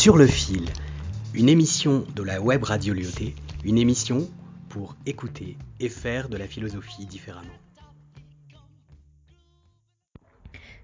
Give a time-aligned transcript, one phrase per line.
[0.00, 0.64] Sur le fil,
[1.34, 3.34] une émission de la web radio Lyoté,
[3.66, 4.26] une émission
[4.70, 7.52] pour écouter et faire de la philosophie différemment.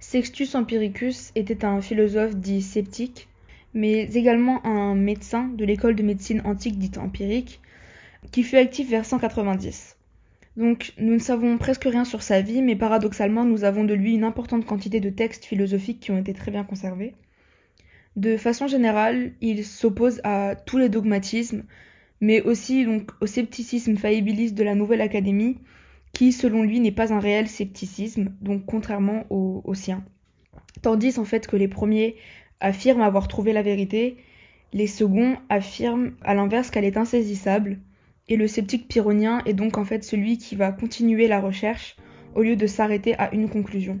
[0.00, 3.28] Sextus Empiricus était un philosophe dit sceptique,
[3.72, 7.60] mais également un médecin de l'école de médecine antique dite empirique,
[8.32, 9.96] qui fut actif vers 190.
[10.56, 14.14] Donc nous ne savons presque rien sur sa vie, mais paradoxalement nous avons de lui
[14.14, 17.14] une importante quantité de textes philosophiques qui ont été très bien conservés.
[18.16, 21.64] De façon générale, il s'oppose à tous les dogmatismes,
[22.20, 25.58] mais aussi donc au scepticisme faillibiliste de la Nouvelle Académie,
[26.12, 30.04] qui selon lui n'est pas un réel scepticisme, donc contrairement au, sien.
[30.80, 32.14] Tandis en fait que les premiers
[32.60, 34.16] affirment avoir trouvé la vérité,
[34.72, 37.80] les seconds affirment à l'inverse qu'elle est insaisissable,
[38.28, 41.96] et le sceptique pyrrhonien est donc en fait celui qui va continuer la recherche
[42.36, 44.00] au lieu de s'arrêter à une conclusion.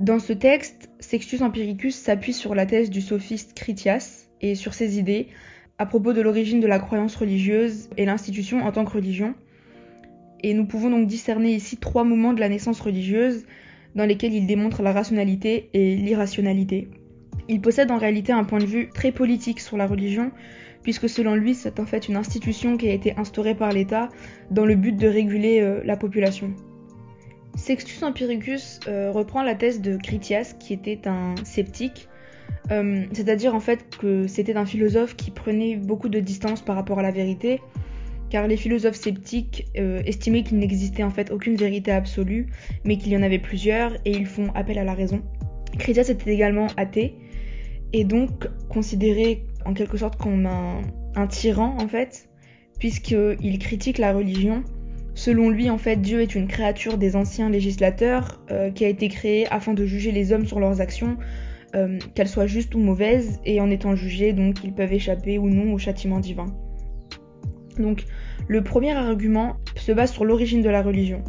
[0.00, 4.98] Dans ce texte, Sextus Empiricus s'appuie sur la thèse du sophiste Critias et sur ses
[4.98, 5.28] idées
[5.78, 9.34] à propos de l'origine de la croyance religieuse et l'institution en tant que religion.
[10.42, 13.46] Et nous pouvons donc discerner ici trois moments de la naissance religieuse
[13.94, 16.88] dans lesquels il démontre la rationalité et l'irrationalité.
[17.48, 20.30] Il possède en réalité un point de vue très politique sur la religion,
[20.82, 24.10] puisque selon lui c'est en fait une institution qui a été instaurée par l'État
[24.50, 26.52] dans le but de réguler euh, la population.
[27.56, 32.08] Sextus Empiricus euh, reprend la thèse de Critias, qui était un sceptique,
[32.70, 36.98] euh, c'est-à-dire en fait que c'était un philosophe qui prenait beaucoup de distance par rapport
[36.98, 37.60] à la vérité,
[38.28, 42.46] car les philosophes sceptiques euh, estimaient qu'il n'existait en fait aucune vérité absolue,
[42.84, 45.22] mais qu'il y en avait plusieurs, et ils font appel à la raison.
[45.78, 47.14] Critias était également athée,
[47.92, 50.82] et donc considéré en quelque sorte comme un,
[51.14, 52.28] un tyran en fait,
[52.78, 54.62] puisqu'il critique la religion
[55.16, 59.08] Selon lui, en fait, Dieu est une créature des anciens législateurs euh, qui a été
[59.08, 61.16] créée afin de juger les hommes sur leurs actions,
[61.74, 65.48] euh, qu'elles soient justes ou mauvaises, et en étant jugés, donc ils peuvent échapper ou
[65.48, 66.44] non au châtiment divin.
[67.78, 68.04] Donc,
[68.46, 71.24] le premier argument se base sur l'origine de la religion.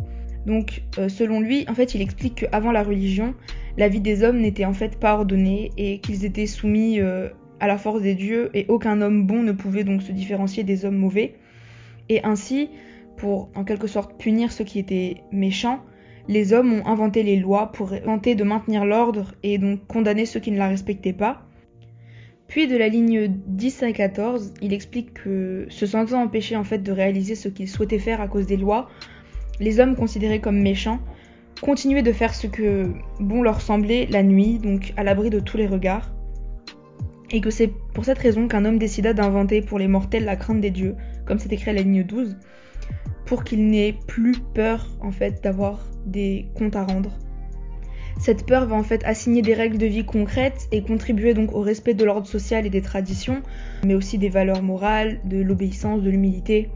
[0.46, 3.36] Donc, euh, selon lui, en fait, il explique qu'avant la religion,
[3.78, 7.78] la vie des hommes n'était en fait pas ordonnée et qu'ils étaient soumis à la
[7.78, 11.36] force des dieux et aucun homme bon ne pouvait donc se différencier des hommes mauvais.
[12.10, 12.70] Et ainsi,
[13.18, 15.82] pour en quelque sorte punir ceux qui étaient méchants,
[16.28, 20.40] les hommes ont inventé les lois pour tenter de maintenir l'ordre et donc condamner ceux
[20.40, 21.44] qui ne la respectaient pas.
[22.48, 26.80] Puis de la ligne 10 à 14, il explique que, se sentant empêchés en fait
[26.80, 28.90] de réaliser ce qu'ils souhaitaient faire à cause des lois,
[29.60, 31.00] les hommes considérés comme méchants
[31.62, 35.58] continuaient de faire ce que bon leur semblait la nuit, donc à l'abri de tous
[35.58, 36.14] les regards,
[37.32, 40.62] et que c'est pour cette raison qu'un homme décida d'inventer pour les mortels la crainte
[40.62, 40.96] des dieux,
[41.26, 42.38] comme c'est écrit à la ligne 12,
[43.28, 47.12] pour qu'il n'ait plus peur en fait d'avoir des comptes à rendre.
[48.20, 51.62] Cette peur va en fait assigner des règles de vie concrètes et contribuer donc au
[51.62, 53.44] respect de l'ordre social et des traditions,
[53.86, 56.70] mais aussi des valeurs morales, de l'obéissance, de l'humilité.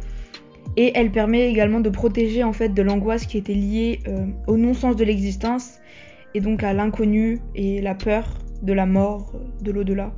[0.77, 4.57] Et elle permet également de protéger en fait de l'angoisse qui était liée euh, au
[4.57, 5.79] non-sens de l'existence
[6.35, 10.13] et donc à l'inconnu et la peur de la mort, de l'au-delà.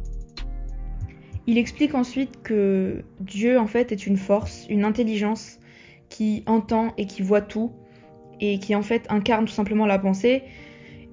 [1.47, 5.59] Il explique ensuite que Dieu en fait est une force, une intelligence
[6.13, 7.72] qui entend et qui voit tout,
[8.40, 10.44] et qui en fait incarne tout simplement la pensée.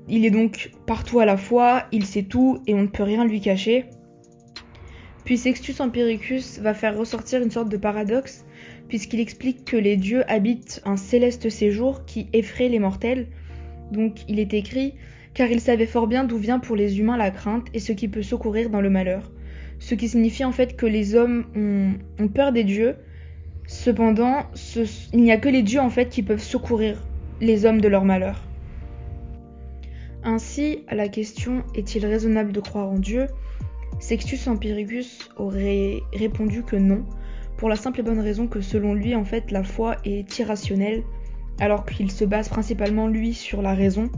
[0.09, 3.25] Il est donc partout à la fois, il sait tout et on ne peut rien
[3.25, 3.87] lui cacher.
[5.25, 8.44] Puis Sextus Empiricus va faire ressortir une sorte de paradoxe,
[8.88, 13.28] puisqu'il explique que les dieux habitent un céleste séjour qui effraie les mortels.
[13.93, 14.97] Donc il est écrit
[15.32, 18.09] car il savait fort bien d'où vient pour les humains la crainte et ce qui
[18.09, 19.32] peut secourir dans le malheur.
[19.78, 22.97] Ce qui signifie en fait que les hommes ont, ont peur des dieux,
[23.70, 24.47] Cependant,
[25.12, 27.00] il n'y a que les dieux en fait qui peuvent secourir
[27.41, 28.42] les hommes de leur malheur.
[30.25, 33.28] Ainsi, à la question est-il raisonnable de croire en Dieu?
[34.00, 37.04] Sextus Empiricus aurait répondu que non,
[37.58, 41.04] pour la simple et bonne raison que selon lui, en fait, la foi est irrationnelle,
[41.60, 44.10] alors qu'il se base principalement, lui, sur la raison.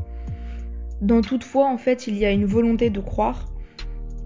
[1.03, 3.52] Dans toute foi, en fait, il y a une volonté de croire,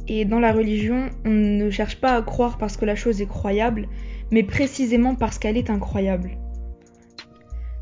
[0.08, 3.26] et dans la religion, on ne cherche pas à croire parce que la chose est
[3.26, 3.88] croyable,
[4.30, 6.30] mais précisément parce qu'elle est incroyable.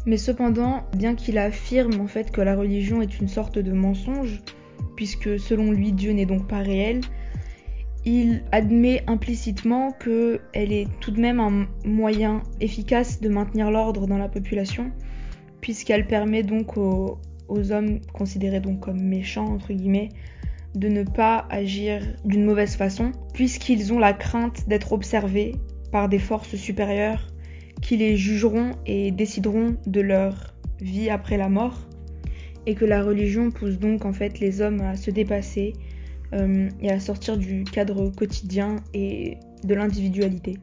[0.06, 4.43] Mais cependant, bien qu'il affirme en fait que la religion est une sorte de mensonge,
[4.97, 7.00] puisque selon lui Dieu n'est donc pas réel,
[8.05, 14.19] il admet implicitement qu'elle est tout de même un moyen efficace de maintenir l'ordre dans
[14.19, 14.93] la population,
[15.62, 17.19] puisqu'elle permet donc aux,
[17.49, 20.11] aux, hommes considérés donc comme méchants entre guillemets
[20.75, 25.55] de ne pas agir d'une mauvaise façon, puisqu'ils ont la crainte d'être observés
[25.93, 27.29] par des forces supérieures
[27.81, 31.88] qui les jugeront et décideront de leur vie après la mort,
[32.67, 35.75] et que la religion pousse donc en fait les hommes à se dépasser,
[36.81, 40.56] et à sortir du cadre quotidien et de l'individualité.